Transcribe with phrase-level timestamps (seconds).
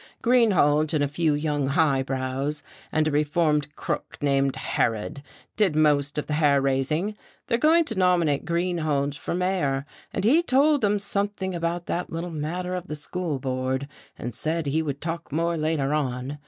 [0.23, 5.21] Greenhalge and a few young highbrows and a reformed crook named Harrod
[5.55, 7.15] did most of the hair raising.
[7.45, 12.31] They're going to nominate Greenhalge for mayor; and he told 'em something about that little
[12.31, 13.87] matter of the school board,
[14.17, 16.39] and said he would talk more later on.